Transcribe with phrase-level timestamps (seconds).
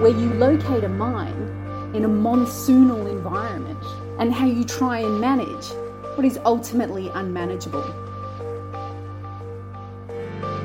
[0.00, 1.56] where you locate a mine
[1.94, 3.82] in a monsoonal environment
[4.18, 5.66] and how you try and manage
[6.14, 7.82] what is ultimately unmanageable.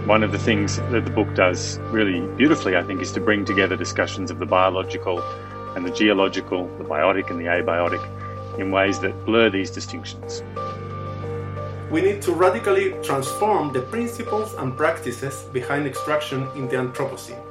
[0.05, 3.43] One of the things that the book does really beautifully, I think, is to bring
[3.43, 5.19] together discussions of the biological
[5.75, 8.03] and the geological, the biotic and the abiotic,
[8.59, 10.43] in ways that blur these distinctions.
[11.91, 17.41] We need to radically transform the principles and practices behind extraction in the Anthropocene.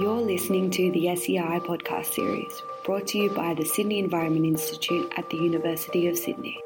[0.00, 5.12] You're listening to the SEI podcast series, brought to you by the Sydney Environment Institute
[5.18, 6.58] at the University of Sydney.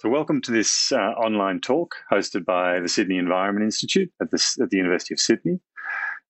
[0.00, 4.56] So, welcome to this uh, online talk hosted by the Sydney Environment Institute at the,
[4.60, 5.60] at the University of Sydney.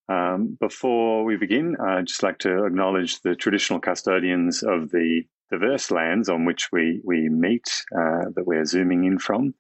[0.09, 5.90] Um, before we begin, I'd just like to acknowledge the traditional custodians of the diverse
[5.90, 9.54] lands on which we, we meet, uh, that we're zooming in from.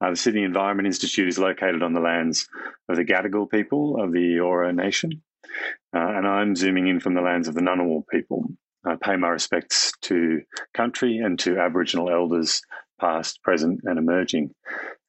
[0.00, 2.46] Uh, the Sydney Environment Institute is located on the lands
[2.88, 5.22] of the Gadigal people of the Eora Nation,
[5.94, 8.48] uh, and I'm zooming in from the lands of the Ngunnawal people.
[8.86, 10.42] I pay my respects to
[10.74, 12.60] country and to Aboriginal elders
[13.00, 14.54] past, present, and emerging.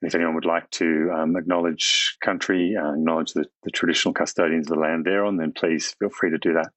[0.02, 4.75] If anyone would like to um, acknowledge country, uh, acknowledge the, the, traditional custodians of
[4.75, 6.72] the land they're on, then please feel free to do that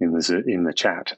[0.00, 1.16] in the in the chat.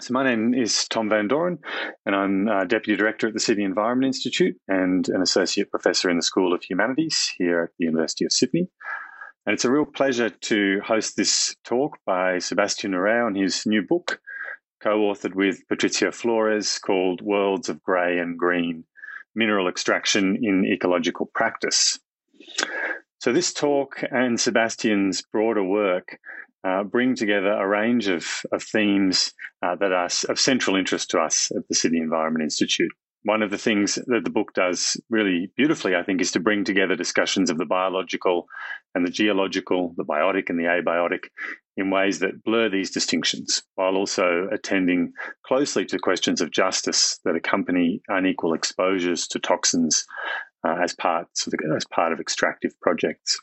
[0.00, 1.58] So my name is Thom van Dooren,
[2.06, 6.16] and I'm uh, Deputy Director at the Sydney Environment Institute and an Associate Professor in
[6.16, 8.70] the School of Humanities here at the University of Sydney.
[9.44, 13.82] And it's a real pleasure to host this talk by Sebastian Ureta on his new
[13.82, 14.20] book,
[14.82, 18.84] co-authored with Patricio Flores called Worlds of Grey and Green,
[19.34, 21.98] Mineral Extraction in Ecological Practice.
[23.18, 26.18] So this talk and Sebastian's broader work
[26.64, 31.20] uh, bring together a range of, of themes uh, that are of central interest to
[31.20, 35.50] us at the Sydney Environment Institute one of the things that the book does really
[35.56, 38.46] beautifully, I think, is to bring together discussions of the biological
[38.94, 41.24] and the geological, the biotic and the abiotic,
[41.76, 45.12] in ways that blur these distinctions, while also attending
[45.46, 50.04] closely to questions of justice that accompany unequal exposures to toxins
[50.66, 53.38] uh, as, parts the, as part of extractive projects.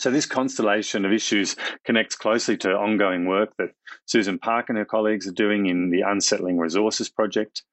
[0.00, 3.74] So, this constellation of issues connects closely to ongoing work that
[4.06, 7.64] Susan Park and her colleagues are doing in the Unsettling Resources Project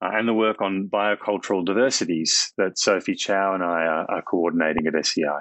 [0.00, 4.86] uh, and the work on biocultural diversities that Sophie Chao and I are, are coordinating
[4.86, 5.40] at SEI.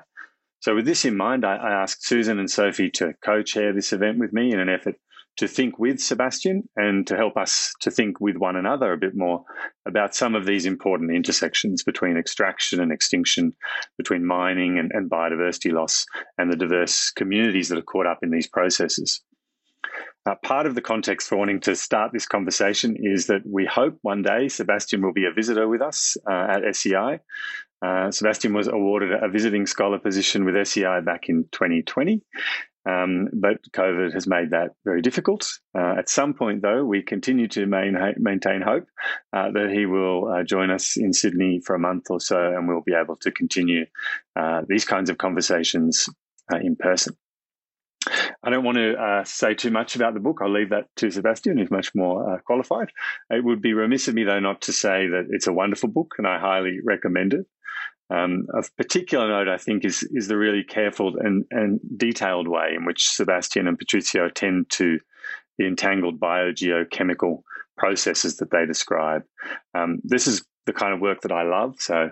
[0.62, 3.94] So, with this in mind, I, I asked Susan and Sophie to co chair this
[3.94, 4.96] event with me in an effort
[5.38, 9.16] to think with Sebastian and to help us to think with one another a bit
[9.16, 9.44] more
[9.88, 13.54] about some of these important intersections between extraction and extinction,
[13.98, 16.06] between mining and, and biodiversity loss,
[16.38, 19.22] and the diverse communities that are caught up in these processes.
[20.28, 23.98] Uh, part of the context for wanting to start this conversation is that we hope
[24.04, 27.20] one day Sebastian will be a visitor with us uh, at SEI.
[27.84, 32.22] Uh, Sebastian was awarded a visiting scholar position with SEI back in 2020,
[32.86, 35.48] um, but COVID has made that very difficult.
[35.78, 38.88] Uh, at some point, though, we continue to main, maintain hope
[39.34, 42.68] uh, that he will uh, join us in Sydney for a month or so and
[42.68, 43.86] we'll be able to continue
[44.36, 46.10] uh, these kinds of conversations
[46.52, 47.16] uh, in person.
[48.44, 50.40] I don't want to uh, say too much about the book.
[50.42, 52.90] I'll leave that to Sebastian, who's much more qualified.
[53.30, 56.16] It would be remiss of me, though, not to say that it's a wonderful book
[56.18, 57.46] and I highly recommend it.
[58.12, 62.74] Um, of particular note, I think, is is the really careful and, and detailed way
[62.76, 65.00] in which Sebastian and Patricio tend to
[65.58, 67.44] the entangled biogeochemical
[67.78, 69.24] processes that they describe.
[69.74, 72.12] Um, this is the kind of work that I love, so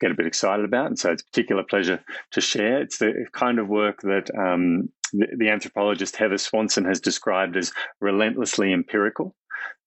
[0.00, 2.82] get a bit excited about, and so it's a particular pleasure to share.
[2.82, 7.72] It's the kind of work that um, the, the, anthropologist Heather Swanson has described as
[8.00, 9.34] relentlessly empirical.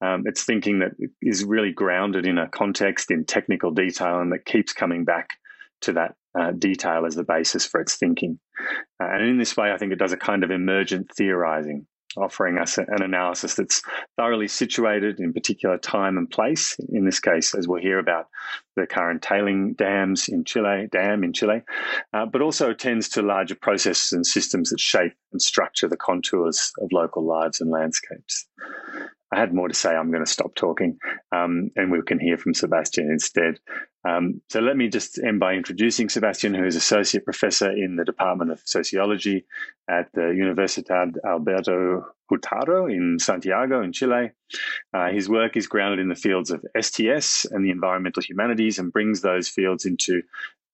[0.01, 0.91] Um, it's thinking that
[1.21, 5.29] is really grounded in a context, in technical detail, and that keeps coming back
[5.81, 8.39] to that uh, detail as the basis for its thinking.
[9.01, 11.87] Uh, and in this way, I think it does a kind of emergent theorizing,
[12.17, 13.81] offering us an analysis that's
[14.17, 16.75] thoroughly situated in particular time and place.
[16.89, 18.27] In this case, as we'll hear about
[18.75, 21.61] the current tailing dams in Chile, dam in Chile,
[22.13, 26.71] uh, but also tends to larger processes and systems that shape and structure the contours
[26.81, 28.47] of local lives and landscapes.
[29.33, 29.91] I had more to say.
[29.91, 30.97] I'm going to stop talking,
[31.31, 33.59] um, and we can hear from Sebastian instead.
[34.03, 38.05] Um, so let me just end by introducing Sebastian, who is associate professor in the
[38.05, 39.45] Department of Sociology
[39.89, 44.31] at the Universidad Alberto Hurtado in Santiago, in Chile.
[44.93, 48.93] Uh, his work is grounded in the fields of STS and the environmental humanities, and
[48.93, 50.23] brings those fields into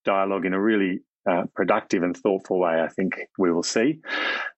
[0.06, 2.82] dialogue in a really uh, productive and thoughtful way.
[2.82, 4.00] I think we will see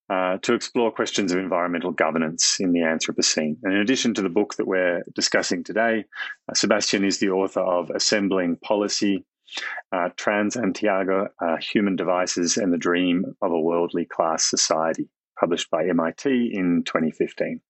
[0.10, 3.58] uh, to explore questions of environmental governance in the Anthropocene.
[3.64, 6.06] And in addition to the book that we're discussing today,
[6.50, 9.26] uh, Sebastian is the author of Assembling Policy
[9.92, 15.10] uh, Transantiago uh, Human Devices and the Dream of a Worldly Class Society,
[15.40, 17.62] published by MIT in 2015.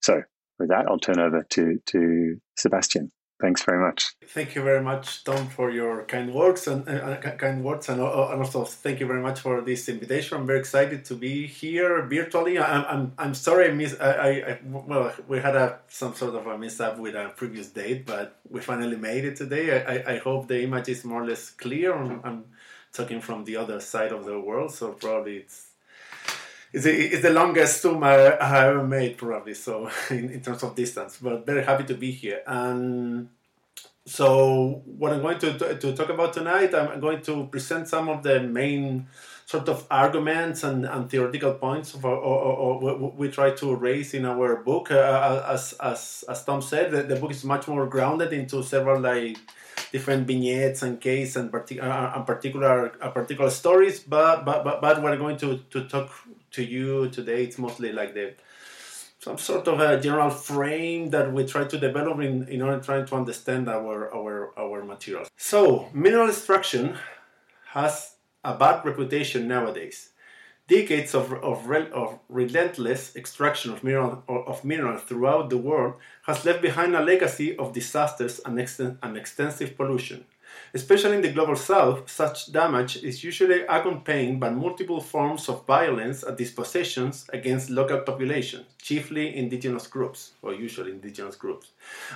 [0.00, 0.22] So,
[0.58, 3.10] with that, I'll turn over to, to Sebastian.
[3.40, 4.14] Thanks very much.
[4.26, 8.28] Thank you very much, Thom, for your kind words and uh, kind words, and, uh,
[8.30, 10.36] and, also thank you very much for this invitation.
[10.36, 12.58] I'm very excited to be here virtually.
[12.58, 13.98] I'm I'm, I'm sorry I missed.
[13.98, 18.04] I, I, well we had a some sort of a mishap with a previous date,
[18.04, 19.84] but we finally made it today.
[19.84, 21.94] I, I hope the image is more or less clear.
[21.94, 22.44] I'm, I'm
[22.92, 25.69] talking from the other side of the world, so probably it's
[26.72, 29.54] it's the, the longest Zoom I, I ever made, probably.
[29.54, 32.42] So in, in terms of distance, but very happy to be here.
[32.46, 33.28] And
[34.06, 38.22] so what I'm going to, to talk about tonight, I'm going to present some of
[38.22, 39.06] the main
[39.46, 44.14] sort of arguments and, and theoretical points of, or, or, or we try to raise
[44.14, 44.92] in our book.
[44.92, 49.00] Uh, as, as, as Thom said, the, the, book is much more grounded into several
[49.00, 49.36] like
[49.90, 53.98] different vignettes and case and, partic- uh, and particular uh, particular stories.
[53.98, 56.12] But, but but but we're going to, to talk
[56.50, 58.34] to you today it's mostly like the
[59.20, 63.04] some sort of a general frame that we try to develop in, in order trying
[63.06, 65.28] to understand our our our materials.
[65.36, 66.96] So mineral extraction
[67.68, 70.10] has a bad reputation nowadays.
[70.66, 76.62] Decades of, of, of relentless extraction of mineral of minerals throughout the world has left
[76.62, 80.24] behind a legacy of disasters and, exten- and extensive pollution.
[80.72, 86.22] Especially in the global south, such damage is usually accompanied by multiple forms of violence
[86.22, 91.72] and dispossessions against local populations, chiefly indigenous groups, or usually indigenous groups.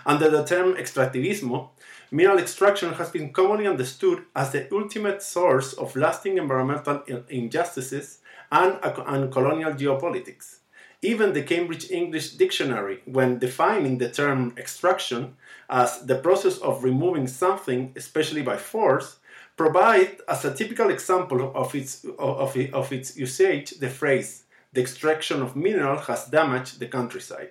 [0.07, 1.71] Under the term extractivismo,
[2.11, 8.19] mineral extraction has been commonly understood as the ultimate source of lasting environmental injustices
[8.53, 10.59] and, and colonial geopolitics.
[11.05, 15.37] Even the Cambridge English Dictionary, when defining the term extraction,
[15.69, 19.19] as the process of removing something, especially by force,
[19.55, 25.43] provide as a typical example of its, of, of its usage the phrase, the extraction
[25.43, 27.51] of mineral has damaged the countryside.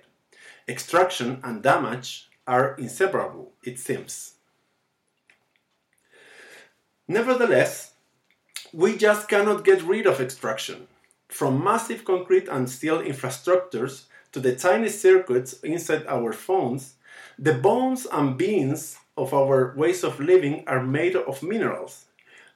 [0.66, 4.32] Extraction and damage are inseparable, it seems.
[7.06, 7.92] Nevertheless,
[8.72, 10.88] we just cannot get rid of extraction.
[11.34, 16.94] From massive concrete and steel infrastructures to the tiny circuits inside our phones,
[17.36, 22.04] the bones and beings of our ways of living are made of minerals,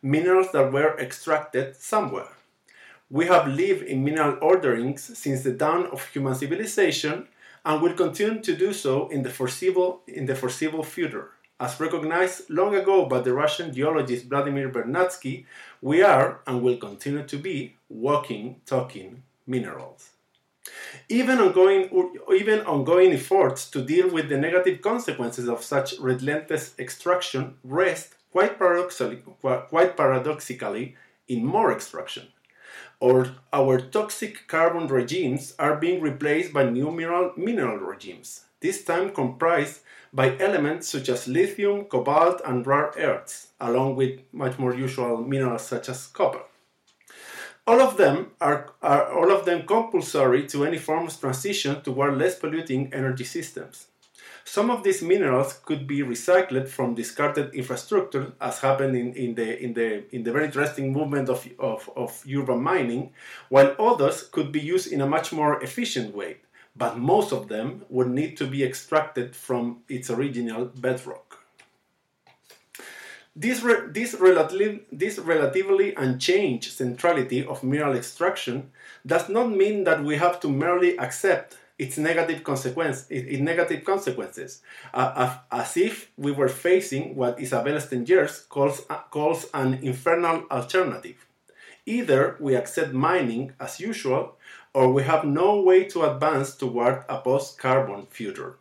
[0.00, 2.28] minerals that were extracted somewhere.
[3.10, 7.26] We have lived in mineral orderings since the dawn of human civilization
[7.64, 11.30] and will continue to do so in the foreseeable, in the foreseeable future.
[11.58, 15.46] As recognized long ago by the Russian geologist Vladimir Vernadsky,
[15.82, 20.10] we are and will continue to be walking, talking minerals.
[21.08, 21.88] Even ongoing,
[22.34, 28.58] even ongoing efforts to deal with the negative consequences of such relentless extraction rest quite
[28.58, 30.96] paradoxically, quite paradoxically
[31.28, 32.28] in more extraction.
[33.00, 39.10] Or our toxic carbon regimes are being replaced by new mineral, mineral regimes, this time
[39.10, 39.80] comprised
[40.12, 45.66] by elements such as lithium, cobalt, and rare earths, along with much more usual minerals
[45.66, 46.42] such as copper.
[47.68, 52.16] All of them are, are all of them compulsory to any form of transition toward
[52.16, 53.88] less polluting energy systems.
[54.46, 59.62] Some of these minerals could be recycled from discarded infrastructure, as happened in, in, the,
[59.62, 63.12] in, the, in the very interesting movement of, of, of urban mining,
[63.50, 66.38] while others could be used in a much more efficient way,
[66.74, 71.37] but most of them would need to be extracted from its original bedrock.
[73.40, 74.16] This, re this,
[74.90, 78.72] this relatively unchanged centrality of mineral extraction
[79.06, 84.62] does not mean that we have to merely accept its negative, consequence, its negative consequences,
[84.92, 91.24] uh, as if we were facing what Isabelle Stengers calls, uh, calls an infernal alternative.
[91.86, 94.36] Either we accept mining as usual,
[94.74, 98.56] or we have no way to advance toward a post carbon future.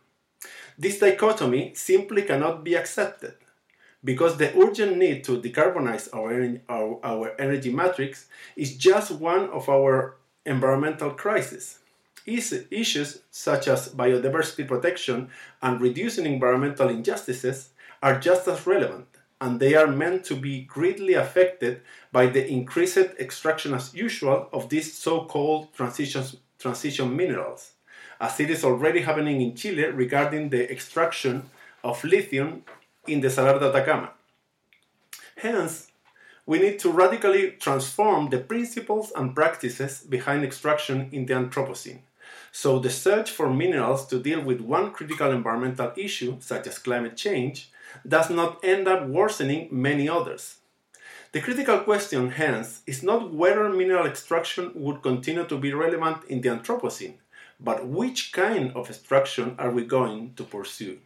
[0.78, 3.34] This dichotomy simply cannot be accepted
[4.04, 8.26] because the urgent need to decarbonize our, our, our energy matrix
[8.56, 11.78] is just one of our environmental crises.
[12.26, 15.30] Issues such as biodiversity protection
[15.62, 17.70] and reducing environmental injustices
[18.02, 19.06] are just as relevant,
[19.40, 21.80] and they are meant to be greatly affected
[22.12, 27.72] by the increased extraction as usual of these so-called transition minerals,
[28.20, 31.48] as it is already happening in Chile regarding the extraction
[31.82, 32.62] of lithium
[33.08, 34.10] in the Salar de Atacama.
[35.36, 35.88] Hence,
[36.46, 42.00] we need to radically transform the principles and practices behind extraction in the Anthropocene,
[42.50, 47.16] So the search for minerals to deal with one critical environmental issue, such as climate
[47.16, 47.70] change,
[48.06, 50.56] does not end up worsening many others.
[51.32, 56.40] The critical question, hence, is not whether mineral extraction would continue to be relevant in
[56.40, 57.16] the Anthropocene,
[57.60, 60.98] but which kind of extraction are we going to pursue?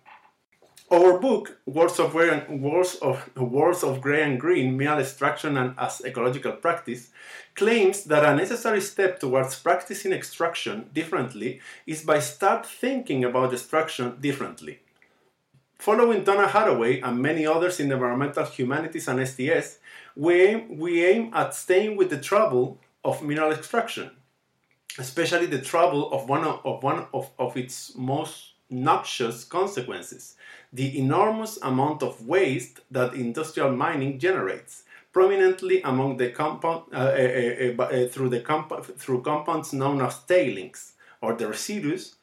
[0.93, 6.03] Our book, Worlds of, Worlds of, Worlds of Gray and Green, Mineral Extraction and as
[6.05, 7.09] Ecological Practice,
[7.55, 14.21] claims that a necessary step towards practicing extraction differently is by start thinking about extraction
[14.21, 14.81] differently.
[15.79, 19.79] Following Donna Haraway and many others in environmental humanities and STS,
[20.15, 24.11] we aim, we aim at staying with the trouble of mineral extraction,
[24.99, 30.35] especially the trouble of one of, of one of, of its most noxious consequences
[30.73, 37.83] the enormous amount of waste that industrial mining generates, prominently among the compound, uh, uh,
[37.83, 42.17] uh, through, the comp- through compounds known as tailings, or the residues,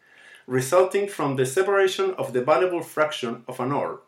[0.47, 4.01] resulting from the separation of the valuable fraction of an ore.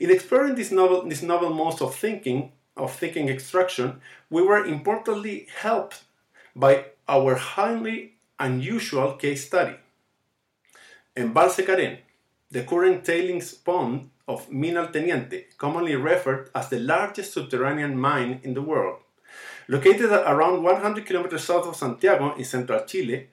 [0.00, 4.00] In exploring this novel, this novel mode of thinking, of thinking extraction,
[4.30, 6.04] we were importantly helped
[6.54, 9.76] by our highly unusual case study.
[11.16, 11.96] Embalse Carén,
[12.50, 18.38] the current tailings pond of Mina El Teniente, commonly referred as the largest subterranean mine
[18.42, 18.98] in the world.
[19.66, 23.28] Located around 100 kilometers south of Santiago in central Chile,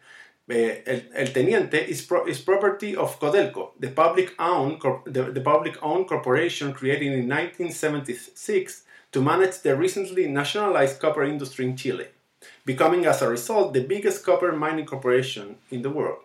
[0.49, 6.07] uh, El, El, Teniente is, pro, is property of Codelco, the public-owned the, the public-owned
[6.07, 12.07] corporation created in 1976 to manage the recently nationalized copper industry in Chile,
[12.65, 16.22] becoming as a result the biggest copper mining corporation in the world.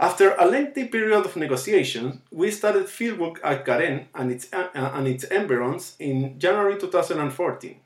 [0.00, 5.06] After a lengthy period of negotiations, we started fieldwork at Carén and its, uh, and
[5.06, 7.76] its environs in January 2014.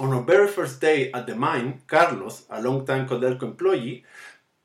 [0.00, 4.04] On our very first day at the mine, Carlos, a long-time Codelco employee,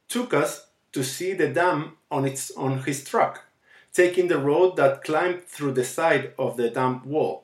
[0.10, 3.44] took us to see the dam on, its, on his truck,
[3.94, 7.44] taking the road that climbed through the side of the dam wall.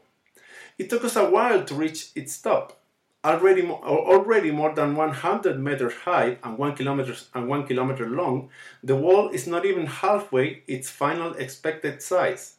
[0.79, 2.79] It took us a while to reach its top,
[3.23, 8.49] already, already more than 100 meters high and 1 kilometer, and 1 kilometer long,
[8.83, 12.55] the wall is not even halfway its final expected size.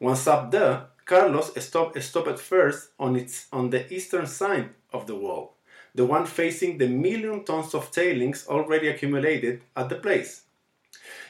[0.00, 5.14] Once up there, Carlos stopped, stopped first on, its, on the eastern side of the
[5.14, 5.54] wall,
[5.94, 10.42] the one facing the million tons of tailings already accumulated at the place.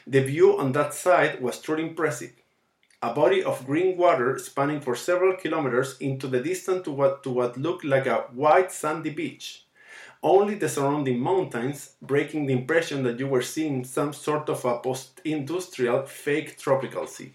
[0.05, 2.31] The view on that side was truly impressive
[3.01, 7.29] a body of green water spanning for several kilometers into the distance to what, to
[7.29, 9.65] what looked like a white sandy beach.
[10.23, 14.79] Only the surrounding mountains breaking the impression that you were seeing some sort of a
[14.79, 17.33] post industrial fake tropical sea.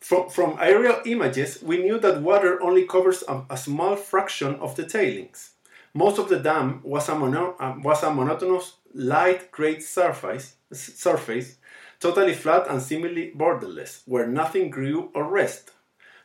[0.00, 4.74] From, from aerial images, we knew that water only covers a, a small fraction of
[4.74, 5.52] the tailings.
[5.94, 11.56] Most of the dam was a, mono, uh, was a monotonous light gray surface, surface
[12.00, 15.72] totally flat and seemingly borderless, where nothing grew or rested.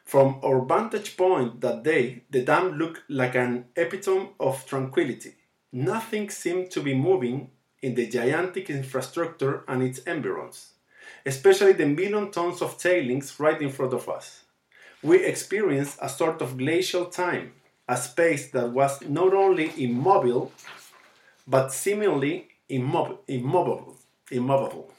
[0.04, 5.36] From our vantage point that day, the dam looked like an epitome of tranquility.
[5.72, 7.52] Nothing seemed to be moving
[7.82, 10.74] in the gigantic infrastructure and its environs,
[11.26, 14.44] especially the million tons of tailings right in front of us.
[15.02, 17.54] We experienced a sort of glacial time,
[17.88, 20.52] a space that was not only immobile,
[21.48, 23.98] but seemingly immob- immobile.
[24.30, 24.92] immobile.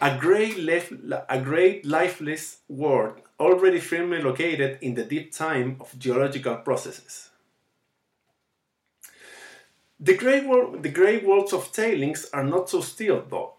[0.00, 0.56] A great,
[1.28, 7.30] a great lifeless world already firmly located in the deep time of geological processes.
[9.98, 13.54] The great, world, the great worlds of tailings are not so still, though.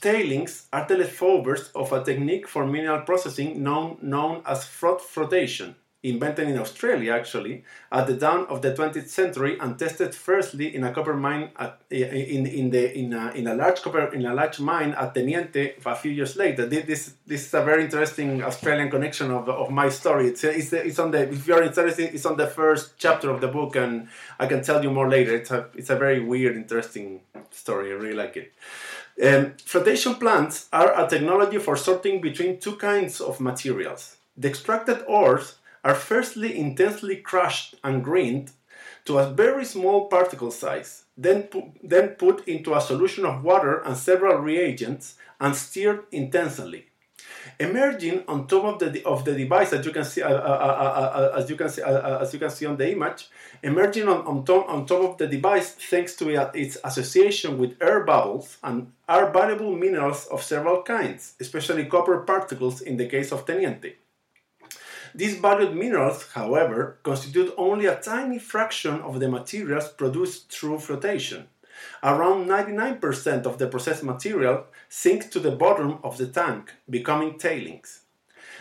[0.00, 5.74] Tailings are the leftovers of a technique for mineral processing known, known as froth flotation
[6.10, 10.84] invented in Australia actually at the dawn of the 20th century and tested firstly in
[10.84, 14.34] a copper mine at, in, in, the, in, a, in a large copper in a
[14.34, 16.66] large mine at Teniente a few years later.
[16.66, 20.28] This, this is a very interesting Australian connection of, of my story.
[20.28, 23.48] It's, it's, it's on the if you're interested, it's on the first chapter of the
[23.48, 24.08] book, and
[24.38, 25.34] I can tell you more later.
[25.34, 27.20] It's a it's a very weird, interesting
[27.50, 27.90] story.
[27.90, 28.52] I really like it.
[29.22, 34.16] Um, flotation plants are a technology for sorting between two kinds of materials.
[34.36, 35.54] The extracted ores
[35.84, 38.52] are firstly intensely crushed and grained
[39.06, 43.78] to a very small particle size, then, pu- then put into a solution of water
[43.78, 46.86] and several reagents and stirred intensely.
[47.60, 51.38] Emerging on top of the, of the device, as you can see, uh, uh, uh,
[51.38, 53.28] as you can see, as you can see on the image,
[53.62, 58.04] emerging on, on, top, on top of the device thanks to its association with air
[58.04, 63.46] bubbles and are valuable minerals of several kinds, especially copper particles in the case of
[63.46, 63.94] Teniente.
[65.16, 71.48] These valued minerals, however, constitute only a tiny fraction of the materials produced through flotation.
[72.02, 78.02] Around 99% of the processed material sinks to the bottom of the tank, becoming tailings.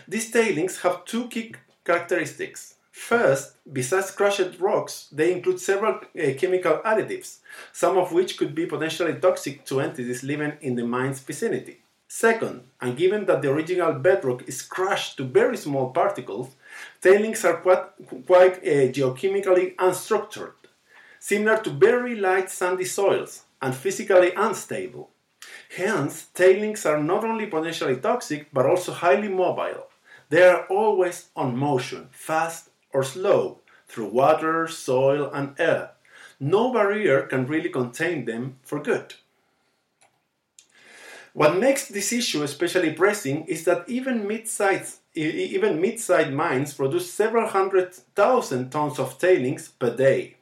[0.08, 2.76] These tailings have two key characteristics.
[2.90, 7.40] First, besides crushed rocks, they include several uh, chemical additives,
[7.74, 11.82] some of which could be potentially toxic to entities living in the mine's vicinity.
[12.18, 16.56] Second, and given that the original bedrock is crushed to very small particles,
[17.02, 17.88] tailings are quite,
[18.26, 20.54] quite uh, geochemically unstructured,
[21.20, 25.10] similar to very light sandy soils, and physically unstable.
[25.76, 29.88] Hence, tailings are not only potentially toxic but also highly mobile.
[30.30, 35.92] They are always on motion, fast or slow, through water, soil, and air.
[36.40, 39.16] No barrier can really contain them for good.
[41.36, 47.50] What makes this issue especially pressing is that even mid-sized even mid-sized mines produce several
[47.50, 50.38] hundred thousand tons of tailings per day.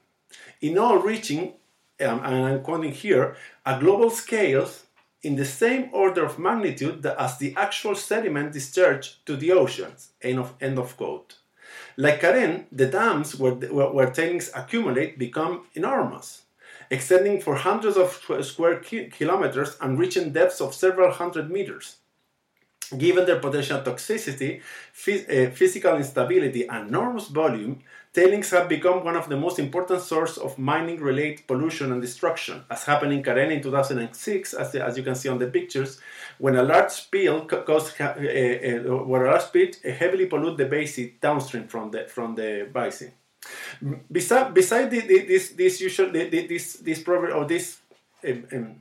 [0.62, 1.54] In all reaching,
[2.00, 3.36] um, and I'm quoting here,
[3.66, 4.70] a global scale
[5.24, 10.12] in the same order of magnitude as the actual sediment discharged to the oceans.
[10.22, 11.38] End of, end of quote.
[11.98, 16.43] Like Carén, the dams where, where tailings accumulate become enormous
[16.94, 18.10] extending for hundreds of
[18.46, 18.76] square
[19.18, 21.98] kilometers and reaching depths of several hundred meters.
[22.96, 27.80] Given their potential toxicity, uh, physical instability, and enormous volume,
[28.14, 32.84] tailings have become one of the most important sources of mining-related pollution and destruction, as
[32.84, 36.00] happened in Carén in 2006, as, as you can see on the pictures,
[36.38, 41.14] when a large spill caused, uh, uh, where a large spill heavily polluted the basin
[41.20, 43.12] downstream from the from the basin.
[44.12, 47.80] Beside, beside the, the, this, this usual, the, this, this problem or this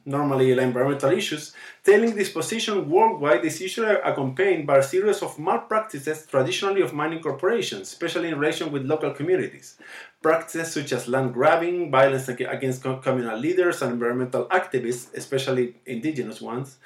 [0.05, 1.53] normally environmental issues,
[1.85, 7.89] tailing disposition worldwide is usually accompanied by a series of malpractices traditionally of mining corporations,
[7.89, 9.77] especially in relation with local communities.
[10.23, 16.77] Practices such as land grabbing, violence against communal leaders and environmental activists, especially indigenous ones,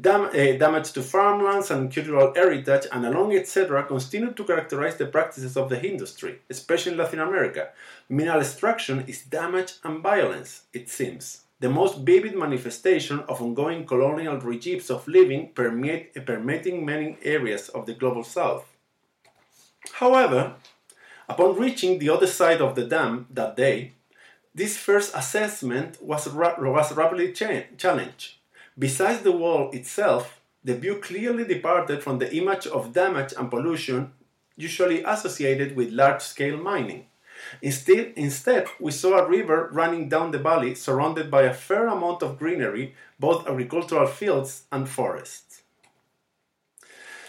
[0.00, 5.06] dam- uh, damage to farmlands and cultural heritage, and along etc., continue to characterize the
[5.06, 7.70] practices of the industry, especially in Latin America.
[8.08, 14.36] Mineral extraction is damage and violence, it seems the most vivid manifestation of ongoing colonial
[14.36, 18.66] regimes of living permeate, permeating many areas of the global south.
[19.94, 20.56] However,
[21.26, 23.92] upon reaching the other side of the dam that day,
[24.54, 28.34] this first assessment was, ra- was rapidly cha- challenged.
[28.78, 34.12] Besides the wall itself, the view clearly departed from the image of damage and pollution
[34.54, 37.06] usually associated with large scale mining.
[37.62, 42.22] Instead, instead, we saw a river running down the valley surrounded by a fair amount
[42.22, 45.62] of greenery, both agricultural fields and forests.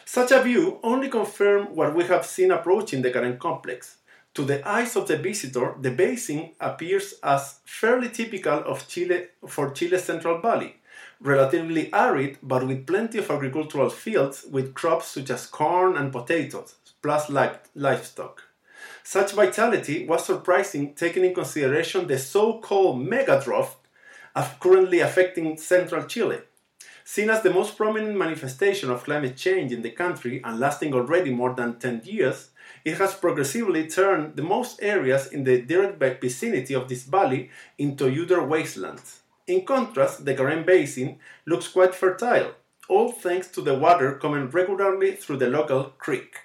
[0.05, 3.97] Such a view only confirmed what we have seen approaching the current complex.
[4.35, 9.71] To the eyes of the visitor, the basin appears as fairly typical of Chile for
[9.71, 10.75] Chile's Central Valley,
[11.19, 16.75] relatively arid but with plenty of agricultural fields with crops such as corn and potatoes,
[17.01, 18.43] plus livestock.
[19.07, 23.75] Such vitality was surprising taking in consideration the so-called megadrought
[24.35, 26.39] uh, currently affecting central Chile.
[27.03, 31.29] Seen as the most prominent manifestation of climate change in the country and lasting already
[31.29, 32.49] more than 10 years,
[32.83, 38.07] it has progressively turned the most areas in the direct vicinity of this valley into
[38.09, 39.21] udder wastelands.
[39.45, 42.55] In contrast, the Carén Basin looks quite fertile,
[42.89, 46.37] all thanks to the water coming regularly through the local creek.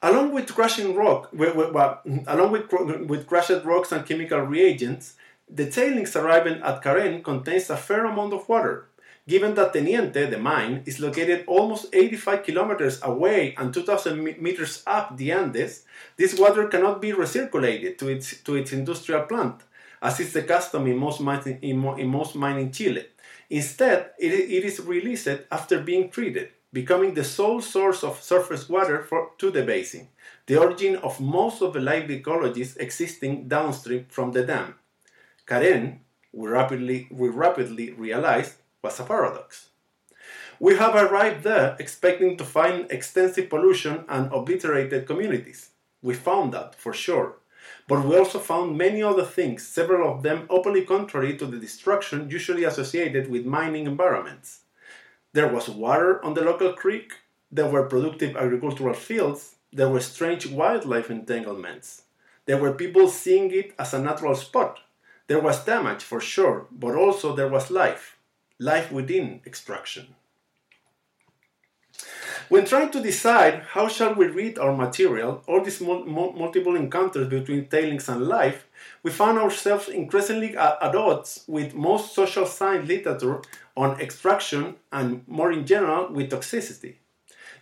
[0.00, 2.72] Along with crushing rock, well, along with,
[3.08, 5.14] with crushed rocks and chemical reagents,
[5.50, 8.86] the tailings arriving at Carén contains a fair amount of water.
[9.26, 15.16] Given that Teniente, the mine, is located almost 85 kilometers away and 2,000 meters up
[15.16, 15.84] the Andes,
[16.16, 19.62] this water cannot be recirculated to its, to its industrial plant,
[20.00, 23.04] as is the custom in most, mining, in, in most mining Chile.
[23.50, 29.02] Instead, it, it is released after being treated becoming the sole source of surface water
[29.02, 30.08] for, to the basin,
[30.46, 34.74] the origin of most of the life ecologies existing downstream from the dam.
[35.46, 35.98] Carén,
[36.32, 39.70] we rapidly, we rapidly realized, was a paradox.
[40.60, 45.70] We have arrived there expecting to find extensive pollution and obliterated communities.
[46.02, 47.36] We found that, for sure.
[47.86, 52.28] But we also found many other things, several of them openly contrary to the destruction
[52.28, 54.60] usually associated with mining environments.
[55.32, 57.12] There was water on the local creek,
[57.52, 62.02] there were productive agricultural fields, there were strange wildlife entanglements.
[62.46, 64.80] There were people seeing it as a natural spot.
[65.26, 68.16] There was damage for sure, but also there was life,
[68.58, 70.14] life within extraction.
[72.48, 77.28] When trying to decide how shall we read our material, all these mul- multiple encounters
[77.28, 78.66] between tailings and life,
[79.02, 83.42] we found ourselves increasingly at odds with most social science literature
[83.78, 86.96] on extraction and, more in general, with toxicity.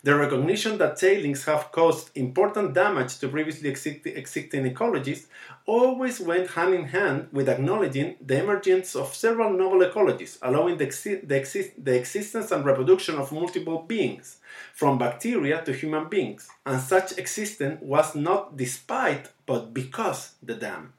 [0.03, 5.27] The recognition that tailings have caused important damage to previously existing ecologies
[5.67, 10.87] always went hand in hand with acknowledging the emergence of several novel ecologies, allowing the,
[10.87, 14.39] exi- the, exi- the existence and reproduction of multiple beings,
[14.73, 20.93] from bacteria to human beings, and such existence was not despite but because the dam.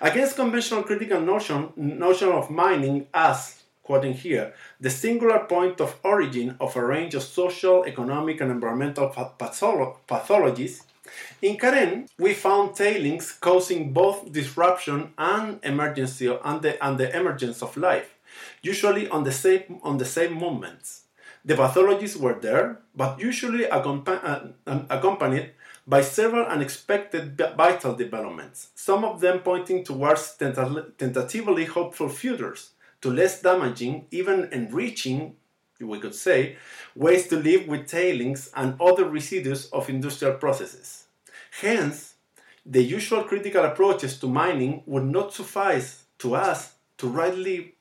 [0.00, 6.56] Against conventional critical notion, notion of mining as, quoting here, the singular point of origin
[6.60, 10.82] of a range of social, economic, and environmental patholo- pathologies,
[11.40, 17.62] in Carén, we found tailings causing both disruption and emergency and the, and the emergence
[17.62, 18.14] of life,
[18.60, 21.02] usually on the same on the same moments.
[21.44, 24.40] The pathologies were there, but usually uh,
[24.90, 25.52] accompanied
[25.86, 32.70] by several unexpected vital developments, some of them pointing towards tentatively hopeful futures,
[33.00, 35.36] to less damaging, even enriching,
[35.80, 36.56] we could say,
[36.94, 41.06] ways to live with tailings and other residues of industrial processes.
[41.60, 42.14] Hence,
[42.64, 47.74] the usual critical approaches to mining would not suffice to us to rightly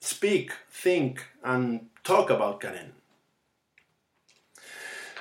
[0.00, 2.90] speak, think, and talk about Carén.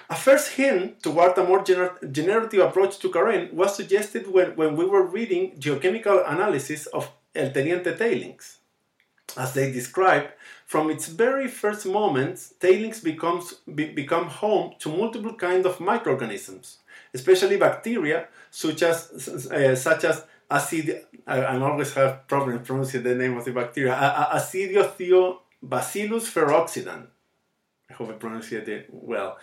[0.10, 4.76] A first hint toward a more gener- generative approach to Carén was suggested when, when
[4.76, 8.57] we were reading geochemical analysis of El Teniente tailings.
[9.36, 10.30] As they describe,
[10.66, 16.78] from its very first moments, tailings becomes, be, become home to multiple kinds of microorganisms,
[17.13, 21.06] especially bacteria such as, uh, such as acid.
[21.26, 23.94] I, I, always have problems pronouncing the name of the bacteria.
[24.34, 27.08] Acidiothiobacillus ferrooxidans
[27.90, 29.38] I hope I pronounced it well.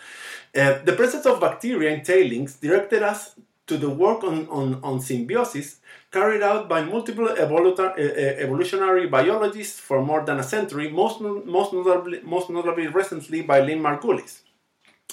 [0.55, 3.35] Uh, the presence of bacteria in tailings directed us
[3.67, 5.77] to the work on, on, on symbiosis
[6.11, 12.49] carried out by multiple evolutionary biologists for more than a century, most, most, notably, most
[12.49, 14.41] notably recently by Lynn Margulis,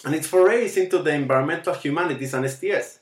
[0.04, 3.00] and its forays into the environmental humanities and STS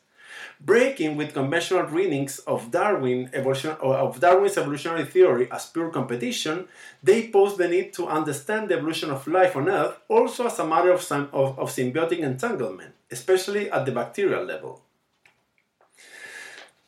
[0.61, 6.69] breaking with conventional readings of Darwin evolution, of Darwin's evolutionary theory as pure competition,
[7.03, 10.67] they pose the need to understand the evolution of life on Earth also as a
[10.67, 14.83] matter of, of, of symbiotic entanglement, especially at the bacterial level.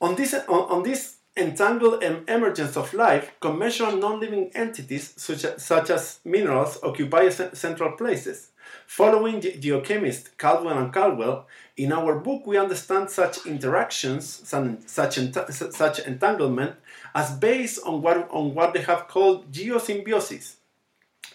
[0.03, 5.91] On this, on, on this entangled emergence of life, conventional non-living entities such as, such
[5.91, 8.51] as minerals occupy central places.
[8.87, 14.43] Following ge- geochemist Caldwell and Caldwell, in our book we understand such interactions,
[14.87, 16.75] such, ent- such entanglement,
[17.15, 20.57] as based on what, on what they have called geosymbiosis,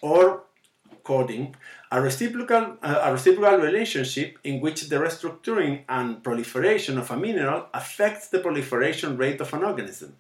[0.02, 0.44] or
[1.04, 1.56] coding,
[1.92, 7.68] a reciprocal, uh, a reciprocal relationship in which the restructuring and proliferation of a mineral
[7.74, 10.16] affects the proliferation rate of an organism,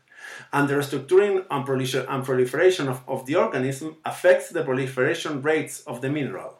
[0.53, 6.09] and the restructuring and, proliferation of, of the organism affects the proliferation rates of the
[6.09, 6.57] mineral.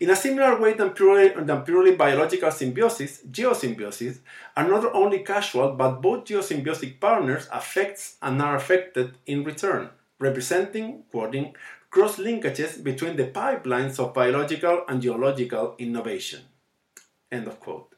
[0.00, 4.18] In a similar way than purely, than purely biological symbiosis, geosymbiosis
[4.56, 11.04] are not only casual, but both geosymbiotic partners affect and are affected in return, representing,
[11.12, 11.54] quoting,
[11.92, 16.40] cross linkages between the pipelines of biological and geological innovation.
[17.30, 17.94] End of quote.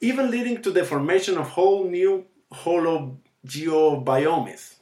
[0.00, 4.76] Even leading to the formation of whole new hologeobiomes,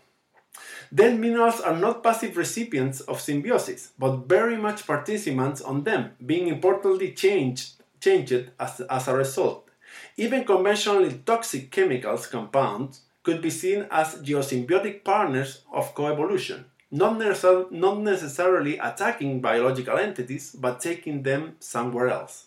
[0.93, 6.47] then minerals are not passive recipients of symbiosis, but very much participants on them, being
[6.47, 9.69] importantly changed, changed as, as a result.
[10.17, 17.71] Even conventionally toxic chemicals compounds could be seen as geosymbiotic partners of coevolution, not, necessar-
[17.71, 22.47] not necessarily attacking biological entities, but taking them somewhere else.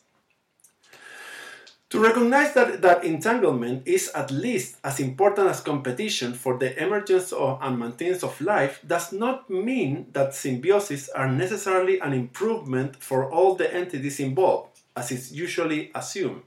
[1.89, 7.32] To recognize that, that entanglement is at least as important as competition for the emergence
[7.32, 13.32] of, and maintenance of life does not mean that symbiosis are necessarily an improvement for
[13.32, 16.43] all the entities involved, as is usually assumed.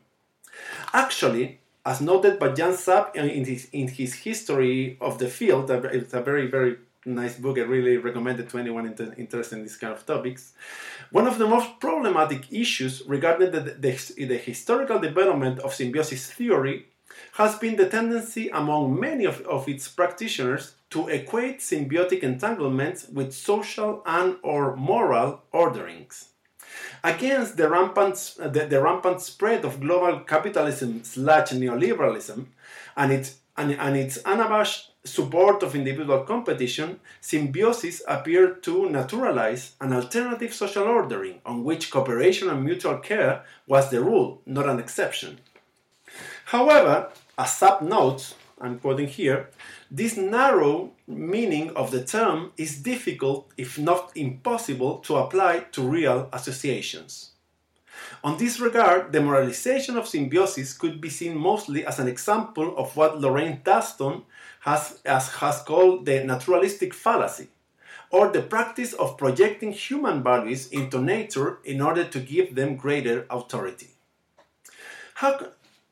[0.93, 6.15] Actually, as noted by Jan Sapp in his, in his history of the field, it's
[6.15, 7.59] a very, very nice book.
[7.59, 8.87] I really recommend it to anyone
[9.17, 10.53] interested in these kind of topics.
[11.11, 16.87] One of the most problematic issues regarding the, the, the historical development of symbiosis theory
[17.35, 23.33] has been the tendency among many of, of its practitioners to equate symbiotic entanglements with
[23.33, 26.29] social and or moral orderings.
[27.05, 32.47] Against the rampant, the, the rampant spread of global capitalism slash neoliberalism
[32.97, 39.93] and its, and, and its unabashed support of individual competition, symbiosis appeared to naturalize an
[39.93, 45.39] alternative social ordering on which cooperation and mutual care was the rule, not an exception.
[46.47, 49.51] However, as Sapp notes, I'm quoting here,
[49.91, 56.29] this narrow meaning of the term is difficult, if not impossible, to apply to real
[56.33, 57.33] associations.
[58.23, 62.97] On this regard, the moralization of symbiosis could be seen mostly as an example of
[62.97, 64.23] what Lorraine Daston
[64.63, 67.49] has, as, has called the naturalistic fallacy,
[68.11, 73.27] or the practice of projecting human values into nature in order to give them greater
[73.29, 73.89] authority.
[75.15, 75.49] How,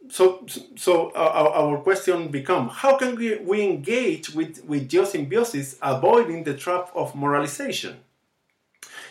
[0.08, 6.44] so, so our, our question becomes: How can we, we engage with, with geosymbiosis, avoiding
[6.44, 7.96] the trap of moralization?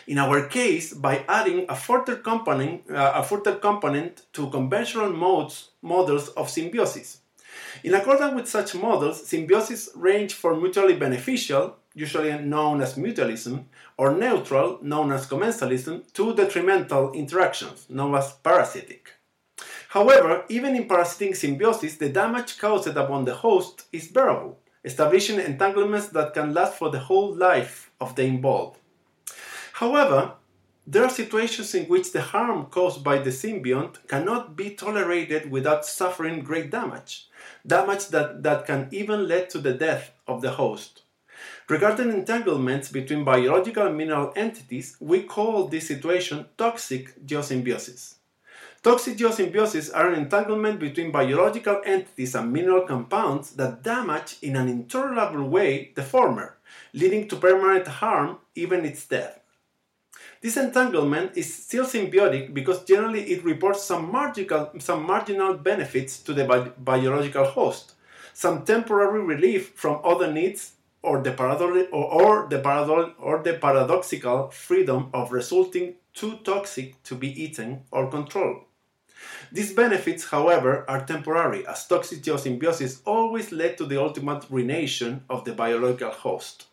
[0.06, 5.70] In our case, by adding a further component, uh, a further component to conventional modes,
[5.82, 7.18] models of symbiosis.
[7.84, 13.64] In accordance with such models, symbiosis range from mutually beneficial, usually known as mutualism,
[13.96, 19.12] or neutral, known as commensalism, to detrimental interactions, known as parasitic.
[19.88, 26.08] However, even in parasitic symbiosis, the damage caused upon the host is bearable, establishing entanglements
[26.08, 28.78] that can last for the whole life of the involved.
[29.74, 30.34] However,
[30.86, 35.84] there are situations in which the harm caused by the symbiont cannot be tolerated without
[35.86, 37.28] suffering great damage,
[37.66, 41.02] damage that, that can even lead to the death of the host.
[41.68, 48.16] Regarding entanglements between biological and mineral entities, we call this situation toxic geosymbiosis.
[48.82, 54.68] Toxic geosymbiosis are an entanglement between biological entities and mineral compounds that damage in an
[54.68, 56.56] intolerable way the former,
[56.94, 59.39] leading to permanent harm, even its death.
[60.40, 66.32] This entanglement is still symbiotic because generally it reports some marginal, some marginal benefits to
[66.32, 67.92] the bi- biological host,
[68.32, 70.72] some temporary relief from other needs,
[71.02, 77.02] or the, paradol- or, or, the paradol- or the paradoxical freedom of resulting too toxic
[77.02, 78.64] to be eaten or controlled.
[79.52, 85.44] These benefits, however, are temporary, as toxic geosymbiosis always led to the ultimate ruination of
[85.44, 86.66] the biological host.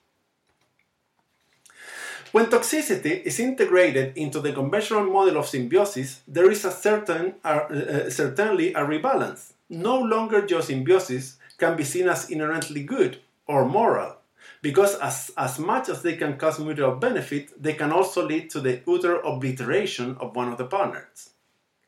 [2.33, 7.47] When toxicity is integrated into the conventional model of symbiosis, there is a certain, uh,
[7.47, 9.53] uh, certainly a rebalance.
[9.69, 14.17] No longer geosymbiosis can be seen as inherently good or moral,
[14.61, 18.59] because as, as much as they can cause mutual benefit, they can also lead to
[18.59, 21.29] the utter obliteration of one of the partners.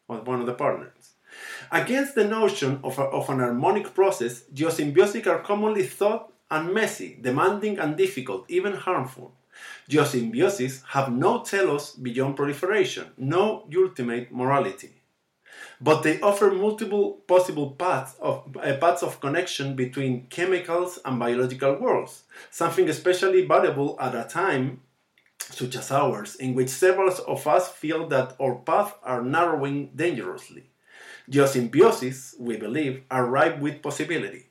[0.08, 1.16] Of one of the partners.
[1.72, 7.18] Against the notion of, a, of an harmonic process, geosymbiotic are commonly thought and messy,
[7.22, 9.34] demanding and difficult, even harmful.
[9.90, 14.94] Geosymbiosis have no telos beyond proliferation, no ultimate morality.
[15.82, 21.74] But they offer multiple possible paths of, uh, paths of connection between chemicals and biological
[21.80, 24.82] worlds, something especially valuable at a time
[25.40, 30.70] such as ours, in which several of us feel that our paths are narrowing dangerously.
[31.32, 34.49] Geosymbiosis, we believe, are ripe with possibility.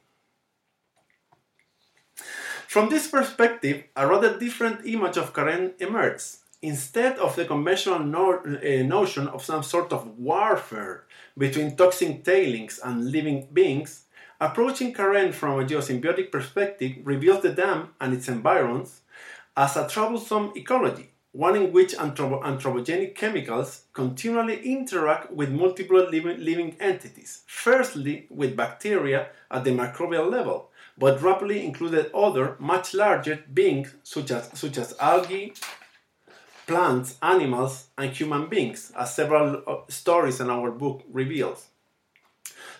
[2.68, 6.40] From this perspective, a rather different image of Carén emerges.
[6.60, 11.06] Instead of the conventional no, uh, notion of some sort of warfare
[11.38, 14.04] between toxic tailings and living beings,
[14.38, 19.00] approaching Carén from a geosymbiotic perspective reveals the dam and its environs
[19.56, 26.44] as a troublesome ecology, one in which anthropo- anthropogenic chemicals continually interact with multiple living,
[26.44, 33.44] living entities, firstly with bacteria at the microbial level, but rapidly included other, much larger
[33.52, 35.52] beings such as, such as algae,
[36.66, 41.68] plants, animals, and human beings, as several uh, stories in our book reveals.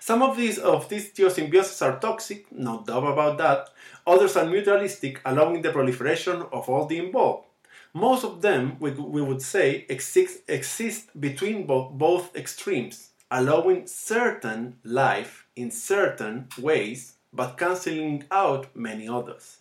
[0.00, 3.68] Some of these of these geosymbioses are toxic, no doubt about that.
[4.06, 7.46] Others are mutualistic, allowing the proliferation of all the involved.
[7.94, 14.76] Most of them, we, we would say, exist, exist between bo- both extremes, allowing certain
[14.84, 19.58] life in certain ways but cancelling out many others.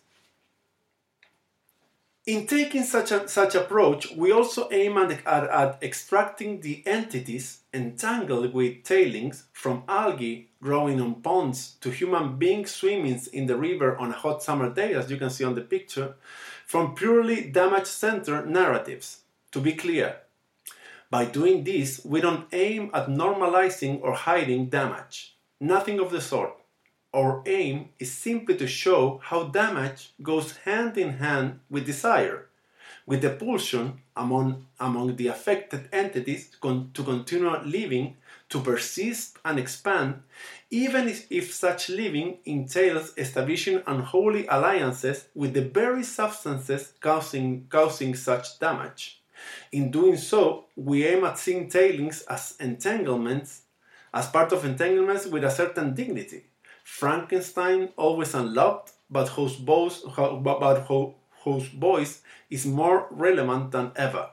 [2.28, 7.60] In taking such a such approach, we also aim at, at, at, extracting the entities
[7.72, 13.96] entangled with tailings from algae growing on ponds to human beings swimming in the river
[13.96, 16.16] on a hot summer day, as you can see on the picture,
[16.66, 19.20] from purely damage center narratives.
[19.52, 20.16] To be clear,
[21.08, 25.34] by doing this, we don't aim at normalizing or hiding damage.
[25.60, 26.54] Nothing of the sort.
[27.14, 32.48] Our aim is simply to show how damage goes hand in hand with desire.
[33.06, 38.16] with the pulsion among, among the affected entities con- to continue living,
[38.50, 40.22] to persist and expand,
[40.70, 48.14] even if, if such living entails establishing unholy alliances with the very substances causing, causing
[48.14, 49.22] such damage.
[49.72, 53.62] In doing so, we aim at seeing tailings as entanglements,
[54.12, 56.44] as part of entanglements with a certain dignity.
[56.88, 60.86] Frankenstein, always unloved, but whose, voice, but
[61.44, 64.30] whose voice is more relevant than ever.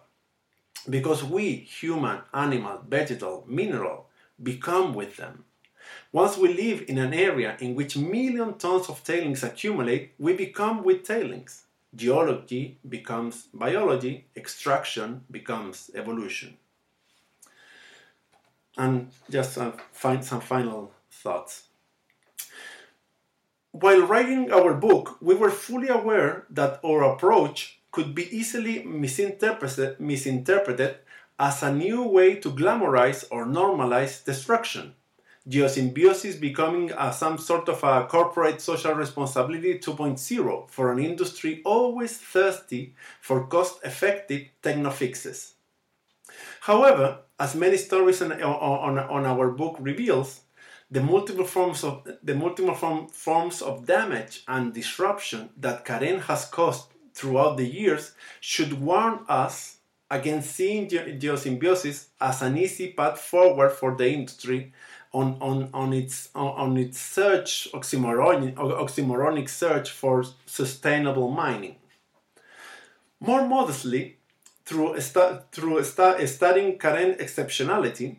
[0.90, 4.08] Because we, human, animal, vegetal, mineral,
[4.42, 5.44] become with them.
[6.12, 10.84] Once we live in an area in which million tons of tailings accumulate, we become
[10.84, 11.66] with tailings.
[11.94, 16.58] Geology becomes biology, extraction becomes evolution.
[18.78, 21.66] And just uh, find some final thoughts.
[23.76, 30.00] While writing our book, we were fully aware that our approach could be easily misinterpreted,
[30.00, 31.00] misinterpreted
[31.38, 34.94] as a new way to glamorize or normalize destruction.
[35.50, 42.18] Geosymbiosis becoming a, some sort of a corporate social responsibility 2.0 for an industry always
[42.18, 45.56] thirsty for cost effective techno fixes.
[46.62, 50.45] However, as many stories on, on, on our book reveals,
[50.92, 56.46] the multiple forms of the multiple form, forms of damage and disruption that Carén has
[56.46, 59.78] caused throughout the years should warn us
[60.12, 64.72] against seeing ge- geosymbiosis as an easy path forward for the industry
[65.14, 71.78] on, on, on, its, on, on its search, oxymoronic, oxymoronic search for sustainable mining.
[73.20, 74.18] More modestly,
[74.66, 78.18] through, stu- through stu- studying Carén exceptionality,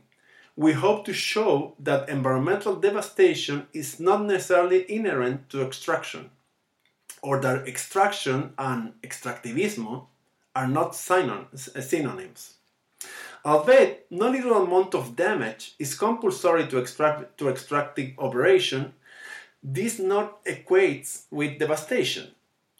[0.57, 6.31] we hope to show that environmental devastation is not necessarily inherent to extraction
[7.23, 10.07] or that extraction and extractivism
[10.55, 12.55] are not synonyms.
[13.45, 18.95] Albeit no little amount of damage is compulsory to, extract, to extractive operation,
[19.63, 22.29] this not equates with devastation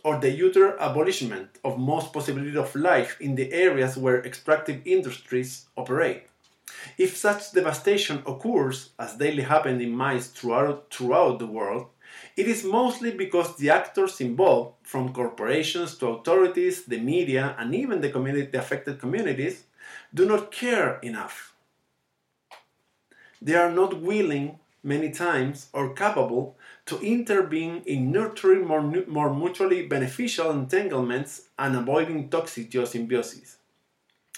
[0.03, 5.67] or the utter abolishment of most possibility of life in the areas where extractive industries
[5.77, 6.27] operate.
[6.99, 11.89] If such devastation occurs, as daily happens in mines throughout, throughout the world,
[12.37, 18.01] it is mostly because the actors involved, from corporations to authorities, the media, and even
[18.01, 19.65] the, community, the affected communities,
[20.15, 21.55] do not care enough.
[23.41, 29.87] They are not willing, many times, or capable to intervene in nurturing more, more mutually
[29.87, 33.56] beneficial entanglements and avoiding toxic geosymbiosis.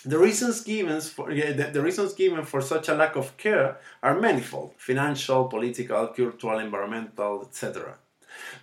[0.09, 4.18] The reasons given for the, the, reasons given for such a lack of care are
[4.18, 7.99] manifold: financial, political, cultural, environmental, etc.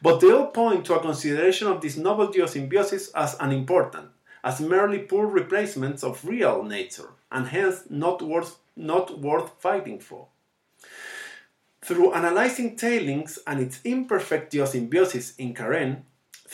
[0.02, 4.10] But they all point to a consideration of this novel geosymbiosis as unimportant,
[4.44, 10.26] as merely poor replacements of real nature, and hence not worth not worth fighting for.
[11.84, 16.06] Through analyzing tailings and its imperfect geosymbiosis in Carén,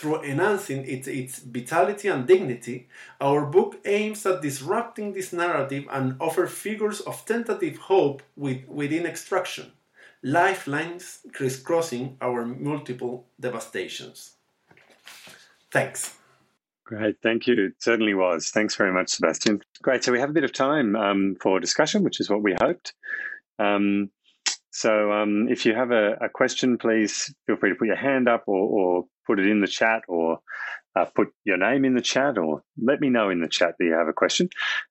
[0.01, 2.87] through enhancing its, its vitality and dignity,
[3.21, 9.05] our book aims at disrupting this narrative and offer figures of tentative hope with, within
[9.05, 9.71] extraction,
[10.23, 14.31] lifelines crisscrossing our multiple devastations.
[15.69, 16.17] Thanks.
[16.83, 17.67] Great, thank you.
[17.67, 18.49] It certainly was.
[18.49, 19.61] Thanks very much, Sebastian.
[19.83, 20.03] Great.
[20.03, 22.93] So we have a bit of time um, for discussion, which is what we hoped.
[23.59, 24.09] Um,
[24.71, 28.27] so um, if you have a, a, question, please feel free to put your hand
[28.27, 30.39] up or, or put it in the chat or
[30.95, 33.85] uh, put your name in the chat or let me know in the chat that
[33.85, 34.49] you have a question.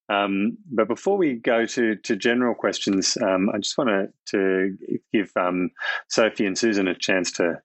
[0.09, 4.77] Um, but before we go to, to general questions, um, I just want to
[5.13, 5.71] give um,
[6.09, 7.61] Sophie and Susan a chance to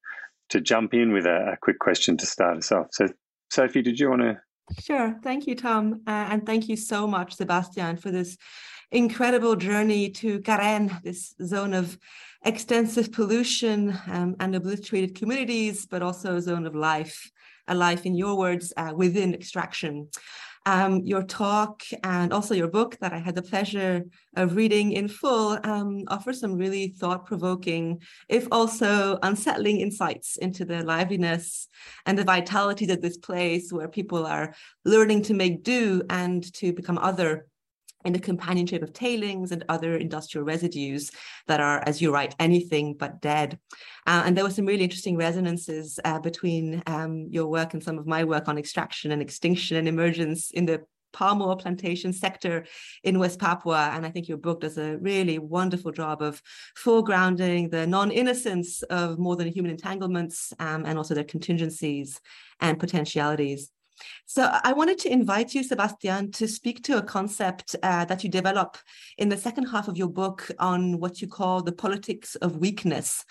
[0.50, 2.88] to jump in with a, a, quick question to start us off.
[2.92, 3.08] So,
[3.50, 4.40] Sophie, did you want to?
[4.80, 5.16] Sure.
[5.24, 6.02] Thank you, Thom.
[6.08, 8.38] Uh, and thank you so much, Sebastian, for this
[8.96, 11.98] incredible journey to Carén, this zone of
[12.46, 17.30] extensive pollution um, and obliterated communities, but also a zone of life,
[17.68, 20.08] a life, in your words, uh, within extraction.
[20.68, 24.04] Um, your talk and also your book that I had the pleasure
[24.36, 30.66] of reading in full um, offer some really thought provoking, if also unsettling insights into
[30.66, 31.68] the liveliness
[32.08, 34.56] and the vitality of this place where people are
[34.86, 37.46] learning to make do and to become other
[38.06, 41.12] in the companionship of tailings and other industrial residues
[41.48, 43.60] that are, as you write, anything but dead.
[44.08, 47.98] Uh, and there were some really interesting resonances uh, between um, your work and some
[47.98, 50.82] of my work on extraction and extinction and emergence in the
[51.16, 52.66] palm oil plantation sector
[53.04, 53.90] in West Papua.
[53.94, 56.42] And I think your book does a really wonderful job of
[56.78, 62.20] foregrounding the non-innocence of more than human entanglements um, and also their contingencies
[62.60, 63.72] and potentialities.
[64.26, 68.30] So I wanted to invite you, Sebastian, to speak to a concept uh, that you
[68.30, 68.78] develop
[69.18, 73.24] in the second half of your book on what you call the politics of weakness.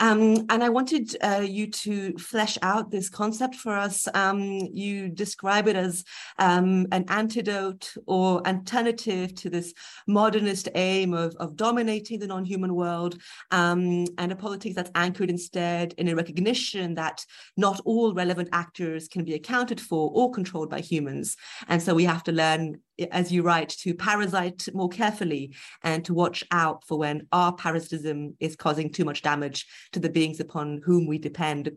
[0.00, 4.06] Um, and I wanted uh, you to flesh out this concept for us.
[4.14, 4.42] Um,
[4.72, 6.04] you describe it as
[6.38, 9.72] um, an antidote or alternative to this
[10.06, 13.20] modernist aim of, of dominating the non-human world
[13.50, 17.24] um, and a politics that's anchored instead in a recognition that
[17.56, 21.36] not all relevant actors can be accounted for or controlled by humans.
[21.68, 22.80] And so we have to learn
[23.10, 28.36] as you write, to parasite more carefully and to watch out for when our parasitism
[28.40, 31.70] is causing too much damage to the beings upon whom we depend.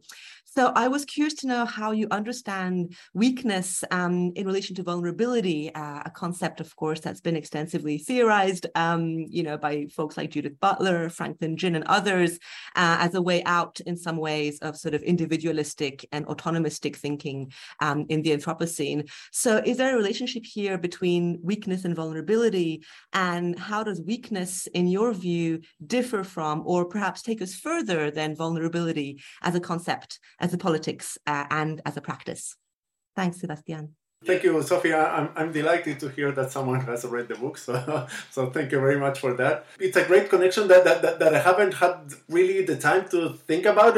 [0.55, 5.73] So I was curious to know how you understand weakness um, in relation to vulnerability,
[5.75, 10.31] uh, a concept, of course, that's been extensively theorized, um, you know, by folks like
[10.31, 12.39] Judith Butler, Franklin Ginn, and others,
[12.75, 17.51] uh, as a way out, in some ways, of sort of individualistic and autonomistic thinking
[17.79, 19.07] um, in the Anthropocene.
[19.31, 22.83] So, is there a relationship here between weakness and vulnerability,
[23.13, 28.35] and how does weakness, in your view, differ from, or perhaps take us further than
[28.35, 30.19] vulnerability as a concept?
[30.39, 32.55] As a politics uh, and as a practice.
[33.15, 33.95] Thanks, Sebastian.
[34.25, 35.07] Thank you, Sophia.
[35.07, 37.57] I'm, I'm delighted to hear that someone has read the book.
[37.57, 39.65] So, so thank you very much for that.
[39.79, 43.33] It's a great connection that, that, that, that I haven't had really the time to
[43.47, 43.97] think about.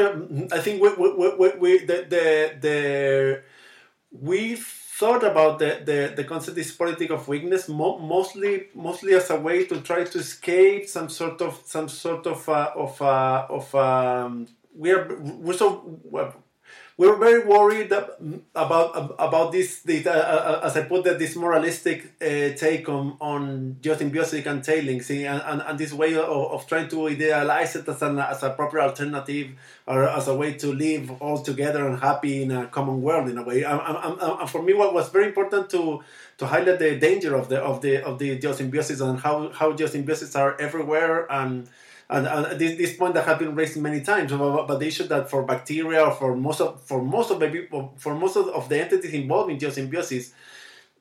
[0.52, 3.42] I think we, we, we, we the, the, the,
[4.12, 4.56] we
[5.02, 9.36] thought about the, the, the concept is politic of weakness mo- mostly mostly as a
[9.36, 13.74] way to try to escape some sort of some sort of uh, of uh, of
[13.74, 16.00] um, we're we're so
[16.96, 17.90] we're very worried
[18.54, 23.16] about about this, the, uh, uh, as I put that this moralistic uh, take on
[23.20, 27.88] on geosymbiotic and tailings and, and, and this way of, of trying to idealize it
[27.88, 29.52] as an as a proper alternative
[29.86, 33.38] or as a way to live all together and happy in a common world in
[33.38, 33.62] a way.
[33.62, 36.02] And, and, and for me, what was very important to
[36.38, 40.38] to highlight the danger of the of the of the geosymbiosis and how how geosymbiosis
[40.38, 41.68] are everywhere and
[42.10, 45.06] and, and this, this point that has been raised many times about, about the issue
[45.08, 48.48] that for bacteria or for most of for most of the people for most of,
[48.48, 50.32] of the entities involved in geosymbiosis,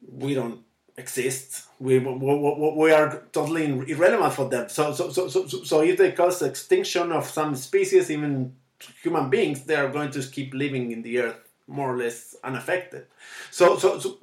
[0.09, 0.61] we don't
[0.97, 1.67] exist.
[1.79, 4.69] We, we, we are totally irrelevant for them.
[4.69, 8.55] So, so, so, so, so if they cause extinction of some species, even
[9.01, 13.05] human beings, they are going to keep living in the earth more or less unaffected.
[13.49, 14.17] So so so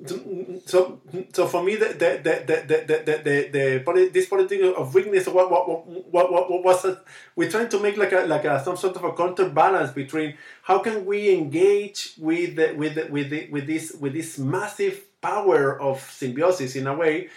[0.66, 1.00] so,
[1.32, 5.50] so for me the the the the the the, the, this political of weakness what
[5.50, 6.86] what what what, what was
[7.34, 10.78] we're trying to make like a like a some sort of a counterbalance between how
[10.78, 15.80] can we engage with the, with the, with the, with this with this massive power
[15.80, 17.28] of symbiosis in a way,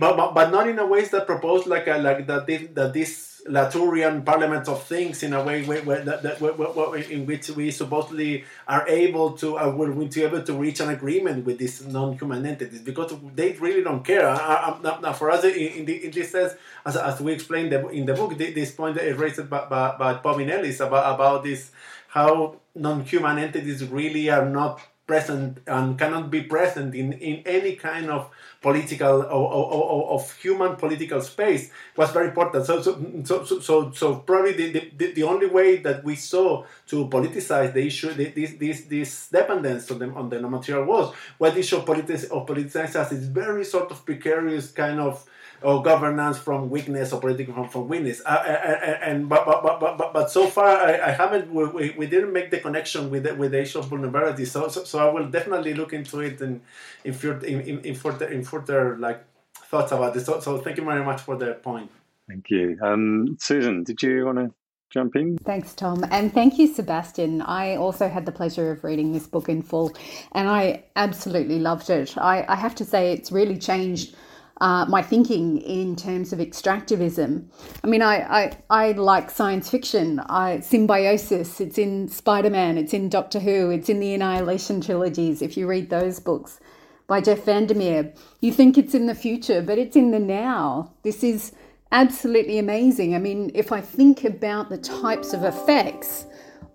[0.00, 2.92] but, but, but not in a ways that propose like a, like that this, that
[2.92, 7.70] this Latourian parliament of things in a way where, where, that, where, in which we
[7.70, 12.44] supposedly are able to uh, to be able to reach an agreement with these non-human
[12.44, 14.22] entities because they really don't care.
[14.22, 18.36] Now, for us, in, the, in this sense, as, as we explained in the book,
[18.36, 21.70] this point is raised by, by, by Bobby about, about this
[22.08, 28.10] how non-human entities really are not present and cannot be present in, in any kind
[28.10, 28.28] of
[28.60, 32.66] political or, or, or, of human political space was very important.
[32.66, 37.06] So so so so, so probably the, the, the only way that we saw to
[37.08, 41.76] politicize the issue this this this dependence on the on the material was what issue
[41.76, 45.24] of politic of politicizing as is very sort of precarious kind of
[45.62, 48.20] or governance from weakness or political from, from weakness.
[48.24, 52.32] Uh, and but, but, but, but, but so far I, I haven't we, we didn't
[52.32, 54.44] make the connection with the, with the issue of vulnerability.
[54.44, 56.60] So, so, so I will definitely look into it in
[57.04, 60.26] in further in, in, in further in further like thoughts about this.
[60.26, 61.90] So, so thank you very much for the point.
[62.28, 63.84] Thank you, um, Susan.
[63.84, 64.52] Did you want to
[64.90, 65.38] jump in?
[65.38, 66.04] Thanks, Thom.
[66.10, 67.42] And thank you, Sebastian.
[67.42, 69.92] I also had the pleasure of reading this book in full
[70.32, 72.16] and I absolutely loved it.
[72.16, 74.16] I, I have to say, it's really changed
[74.60, 77.44] uh, my thinking in terms of extractivism.
[77.84, 80.20] I mean, I, I, I like science fiction.
[80.20, 85.42] I, symbiosis, it's in Spider Man, it's in Doctor Who, it's in the Annihilation trilogies,
[85.42, 86.58] if you read those books
[87.06, 88.16] by Jeff VanderMeer.
[88.40, 90.92] You think it's in the future, but it's in the now.
[91.02, 91.52] This is
[91.92, 93.14] absolutely amazing.
[93.14, 96.26] I mean, if I think about the types of effects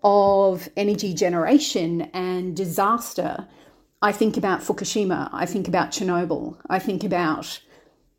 [0.04, 3.48] of energy generation and disaster,
[4.02, 7.60] I think about Fukushima, I think about Chernobyl, I think about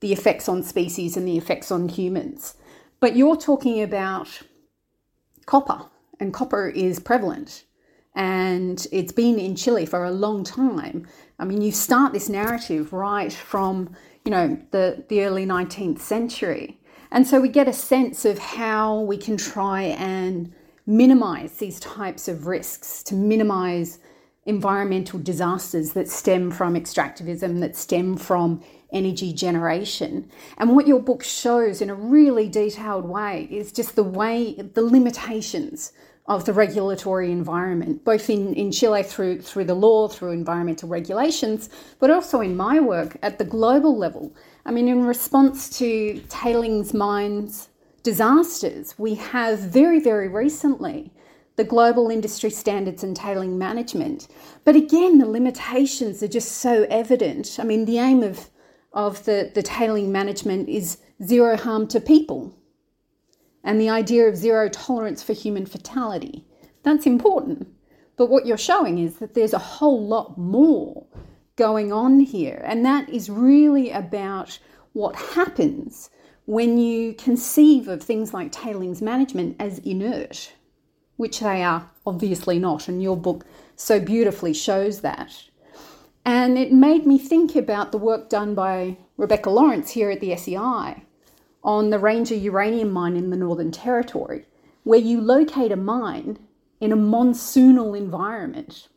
[0.03, 2.57] the effects on species and the effects on humans.
[3.01, 4.29] But you're talking about
[5.47, 5.87] copper,
[6.21, 7.65] and copper is prevalent.
[8.15, 11.07] And it's been in Chile for a long time.
[11.39, 13.95] I mean, you start this narrative right from,
[14.25, 16.81] you know, the, the early 19th century.
[17.13, 20.53] And so we get a sense of how we can try and
[20.85, 24.01] minimize these types of risks, to minimize
[24.47, 28.63] environmental disasters that stem from extractivism, that stem from
[28.93, 30.31] energy generation.
[30.59, 34.83] And what your book shows in a really detailed way is just the way, the
[34.83, 35.93] limitations
[36.27, 41.69] of the regulatory environment, both in, in Chile through, through the law, through environmental regulations,
[41.99, 44.35] but also in my work at the global level.
[44.65, 47.69] I mean, in response to tailings mines
[48.05, 51.13] disasters, we have very, very recently
[51.57, 54.29] the global industry standards and tailing management.
[54.65, 57.59] But again, the limitations are just so evident.
[57.61, 58.49] I mean, the aim of,
[58.93, 62.55] of the, the tailing management is zero harm to people
[63.65, 66.45] and the idea of zero tolerance for human fatality.
[66.83, 67.69] That's important.
[68.17, 71.07] But what you're showing is that there's a whole lot more
[71.57, 72.63] going on here.
[72.65, 74.59] And that is really about
[74.93, 76.11] what happens
[76.47, 80.53] when you conceive of things like tailings management as inert,
[81.17, 82.89] which they are obviously not.
[82.89, 83.45] And your book
[83.77, 85.33] so beautifully shows that.
[86.25, 90.37] And it made me think about the work done by Rebecca Lawrence here at the
[90.37, 91.05] SEI
[91.65, 94.47] on the Ranger uranium mine in the Northern Territory,
[94.85, 96.39] where you locate a mine
[96.81, 98.89] in a monsoonal environment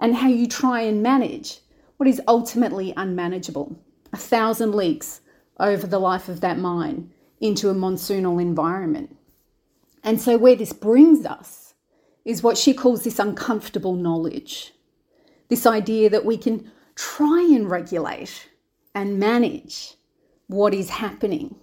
[0.00, 1.60] and how you try and manage
[1.96, 3.76] what is ultimately unmanageable
[4.12, 5.20] a thousand leaks
[5.60, 7.10] over the life of that mine
[7.40, 9.16] into a monsoonal environment.
[10.02, 11.74] And so, where this brings us
[12.24, 14.72] is what she calls this uncomfortable knowledge
[15.48, 18.48] this idea that we can try and regulate
[18.94, 19.94] and manage
[20.46, 21.54] what is happening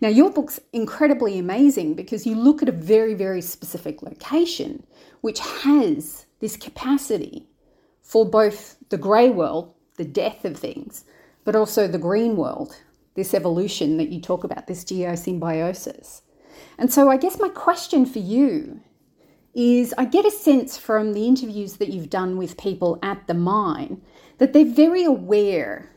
[0.00, 4.84] now, your book's incredibly amazing because you look at a very, very specific location
[5.20, 7.48] which has this capacity
[8.02, 11.04] for both the grey world, the death of things,
[11.44, 12.76] but also the green world,
[13.14, 16.20] this evolution that you talk about, this geosymbiosis.
[16.78, 18.80] And so, I guess my question for you
[19.54, 23.34] is I get a sense from the interviews that you've done with people at the
[23.34, 24.02] mine
[24.38, 25.90] that they're very aware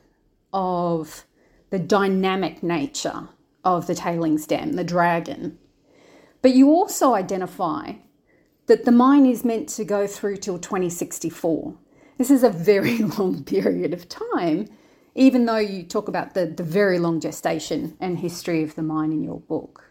[0.53, 1.25] of
[1.69, 3.29] the dynamic nature
[3.63, 5.57] of the tailings dam, the dragon.
[6.41, 7.93] But you also identify
[8.67, 11.75] that the mine is meant to go through till 2064.
[12.17, 14.67] This is a very long period of time,
[15.15, 19.11] even though you talk about the, the very long gestation and history of the mine
[19.11, 19.86] in your book.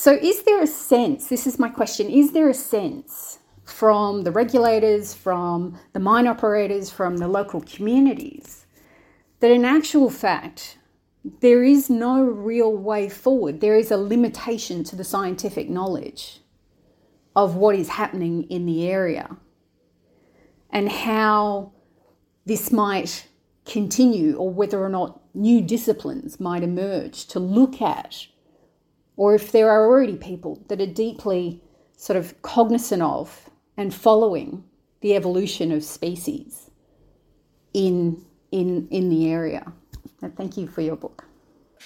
[0.00, 1.26] So, is there a sense?
[1.26, 6.88] This is my question is there a sense from the regulators, from the mine operators,
[6.88, 8.64] from the local communities
[9.40, 10.78] that in actual fact,
[11.40, 13.60] there is no real way forward.
[13.60, 16.42] There is a limitation to the scientific knowledge
[17.34, 19.36] of what is happening in the area
[20.70, 21.72] and how
[22.46, 23.26] this might
[23.64, 28.28] continue or whether or not new disciplines might emerge to look at,
[29.18, 31.60] or if there are already people that are deeply
[31.96, 34.64] sort of cognizant of and following
[35.00, 36.70] the evolution of species
[37.74, 39.72] in, in, in the area.
[40.36, 41.24] Thank you for your book.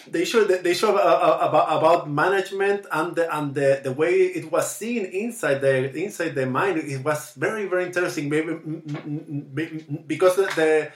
[0.08, 4.14] They show they show uh, uh, about about management and the and the, the way
[4.22, 6.78] it was seen inside the inside the mind.
[6.78, 8.54] It was very very interesting maybe
[10.06, 10.90] because the.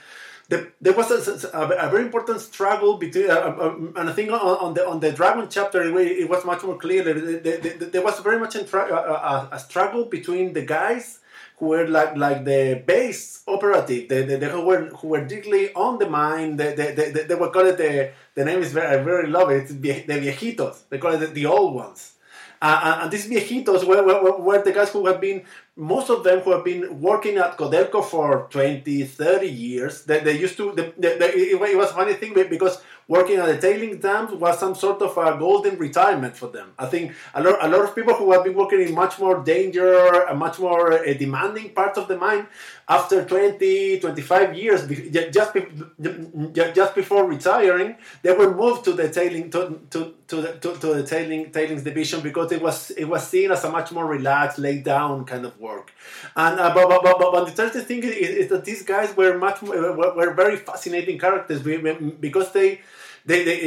[0.49, 4.31] The, there was a, a, a, very important struggle between, uh, uh, and I think
[4.31, 7.03] on, on, the on the dragon chapter it was much more clear.
[7.03, 11.19] There was very much a, struggle between the guys
[11.57, 15.73] who were like like the base operative, the, the, the who were who were directly
[15.73, 16.55] on the mine.
[16.55, 19.67] The, the, the, they were called the the name is very I very love it.
[19.67, 20.87] The viejitos.
[20.89, 22.13] They call it the, the old ones.
[22.61, 25.43] Uh, and these viejitos were, were, were, the guys who have been,
[25.77, 30.03] most of them who have been working at Codelco for 20, 30 years.
[30.03, 33.57] They, they used to, they, they, it was a funny thing because working at the
[33.57, 36.73] tailing dams was some sort of a golden retirement for them.
[36.77, 39.43] I think a lot, a lot of people who have been working in much more
[39.43, 42.47] danger, a much more uh, demanding part of the mine,
[42.89, 44.87] after 20, 25 years,
[45.31, 45.53] just,
[46.75, 51.03] just before retiring, they were moved to the tailing to, to, to to, to the
[51.05, 54.83] tailing, tailings division because it was it was seen as a much more relaxed, laid
[54.83, 55.93] down kind of work.
[56.35, 59.37] And uh, but, but, but, but, the interesting thing is, is, that these guys were
[59.37, 61.61] much were, were very fascinating characters
[62.19, 62.81] because they
[63.27, 63.59] they, they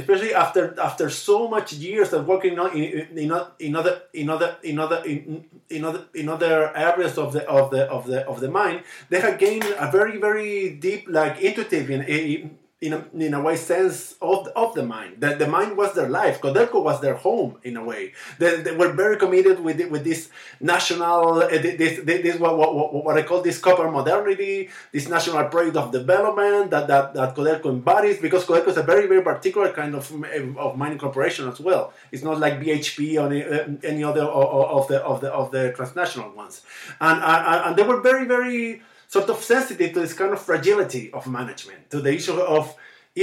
[0.00, 4.56] especially after after so much years of working on in, in, in other in other
[4.62, 8.40] in other in, in other in other areas of the of the of the of
[8.40, 13.34] the mind, they have gained a very very deep like intuitive in, in a, in
[13.34, 15.14] a way sense of, of the mine.
[15.18, 16.40] that the mine was their life.
[16.40, 18.12] Codelco was their home in a way.
[18.38, 20.28] They, they were very committed with with this
[20.60, 25.76] national uh, this, this what, what, what I call this copper modernity, this national project
[25.76, 29.94] of development that that, that Codelco embodies because Codelco is a very very particular kind
[29.94, 30.12] of
[30.58, 31.92] of mining corporation as well.
[32.12, 36.30] It's not like BHP or any, any other of the of the of the transnational
[36.32, 36.62] ones,
[37.00, 38.82] and and, and they were very very
[39.16, 42.64] sort of sensitive to this kind of fragility of management, to the issue of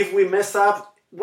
[0.01, 0.77] if we mess up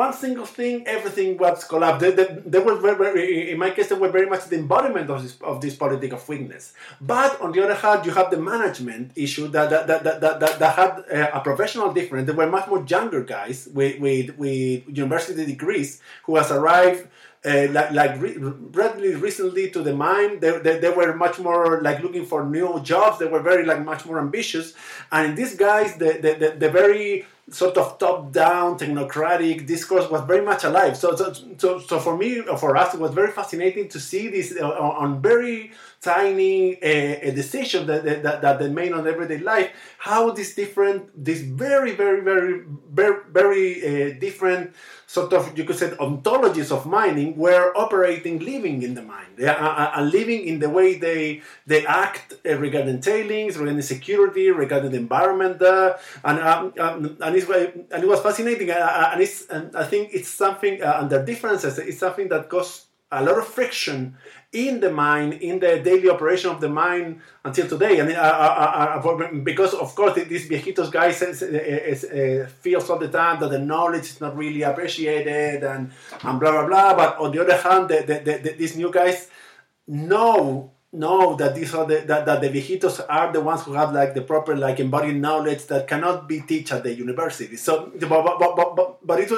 [0.04, 2.00] one single thing, everything was collapsed.
[2.02, 5.08] They, they, they were very, very, in my case, they were very much the embodiment
[5.08, 6.74] of this, of this politic of weakness.
[7.00, 10.58] But on the other hand, you have the management issue that, that, that, that, that,
[10.62, 12.26] that had uh, a professional difference.
[12.26, 17.08] They were much more younger guys with, with, with university degrees who has arrived
[17.44, 21.80] uh, like, like re- relatively recently to the mine, they, they, they, were much more
[21.82, 23.18] like looking for new jobs.
[23.18, 24.74] They were very like much more ambitious.
[25.12, 30.44] And these guys, the, the, the, the very sort of top-down technocratic discourse was very
[30.44, 30.96] much alive.
[30.96, 34.54] So, so, so, so for me, for us, it was very fascinating to see this
[34.60, 40.30] uh, on very tiny uh, decision that, that, that they made on everyday life, how
[40.30, 44.74] these different, these very, very, very, very, very uh, different
[45.08, 49.48] sort of, you could say, ontologies of mining were operating, living in the mine, and
[49.48, 54.90] uh, uh, living in the way they they act uh, regarding tailings, regarding security, regarding
[54.90, 57.34] the environment, uh, and um, um, and,
[57.90, 61.20] and it was fascinating, uh, and it's and I think it's something, uh, and the
[61.20, 64.16] differences, it's something that caused a lot of friction
[64.52, 68.00] in the mine, in the daily operation of the mine until today.
[68.00, 71.18] And uh, uh, because, of course, these viejitos guys
[72.62, 75.90] feels all the time that the knowledge is not really appreciated and,
[76.22, 76.94] and blah, blah, blah.
[76.94, 79.28] But on the other hand, the, the, the, these new guys
[79.86, 83.92] know know that these are the that, that the viejitos are the ones who have
[83.92, 88.08] like the proper like embodied knowledge that cannot be taught at the university so but,
[88.08, 89.30] but, but, but, but it,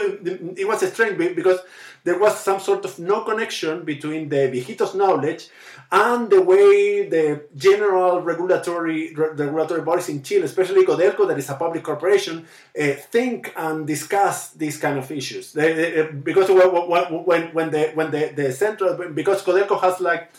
[0.57, 1.59] it was strange because
[2.05, 5.49] there was some sort of no connection between the viejitos knowledge
[5.93, 11.55] and the way the general regulatory regulatory bodies in Chile, especially Codelco, that is a
[11.55, 12.47] public corporation,
[12.81, 15.53] uh, think and discuss these kind of issues.
[15.53, 20.31] They, they, because when when the when the, the central because Codelco has like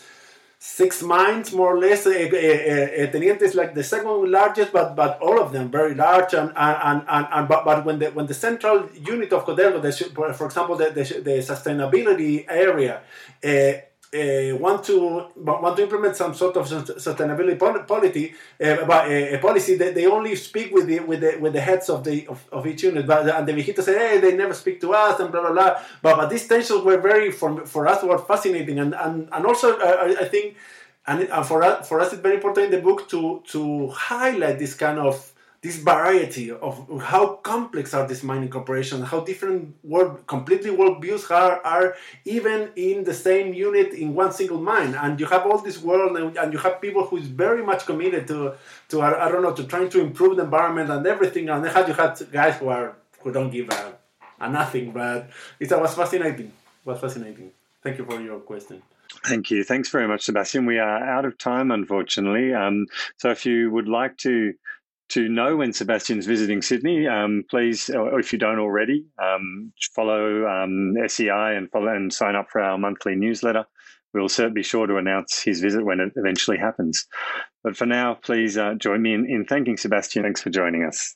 [0.64, 2.06] six mines more or less.
[2.06, 5.96] Uh, uh, uh, Teniente is like the second largest, but but all of them very
[5.96, 6.34] large.
[6.36, 10.34] And and, and, and but, but when the when the central unit of Codelco, the,
[10.34, 13.02] for example, the, the, the sustainability area.
[14.14, 17.58] Uh, want to want to implement some sort of sustainability
[17.88, 21.62] policy, uh, uh, a policy that they only speak with the with the with the
[21.62, 23.08] heads of the of, of each unit.
[23.08, 25.80] But and the viejito say, hey, they never speak to us and blah blah blah.
[26.02, 29.78] But, but these tensions were very for, for us were fascinating and and and also
[29.80, 30.58] uh, I think
[31.08, 34.60] and, and for us for us it's very important in the book to to highlight
[34.60, 35.31] this kind of
[35.62, 41.30] this variety of how complex are these mining corporations, how different world, completely world views
[41.30, 41.96] are, are
[42.26, 44.96] even in the same unit in one single mine.
[44.96, 47.86] And you have all this world, and, and you have people who is very much
[47.86, 48.56] committed to,
[48.90, 51.48] to I, I, don't know, to trying to improve the environment and everything.
[51.50, 53.94] And then you have guys who are who don't give a,
[54.40, 54.92] a nothing.
[54.92, 56.48] But it was fascinating.
[56.48, 57.52] It was fascinating.
[57.84, 58.82] Thank you for your question.
[59.26, 59.64] Thank you.
[59.64, 60.66] Thanks very much, Sebastian.
[60.66, 62.54] We are out of time, unfortunately.
[62.54, 62.88] Um,
[63.18, 64.54] so if you would like to
[65.12, 70.48] to know when Sebastian's visiting Sydney, um, please, or if you don't already, um, follow
[70.48, 73.66] um, SEI and follow and sign up for our monthly newsletter.
[74.14, 77.08] We'll certainly be sure to announce his visit when it eventually happens.
[77.64, 80.24] But for now, please uh, join me in, in thanking Sebastian.
[80.24, 81.16] Thanks for joining us.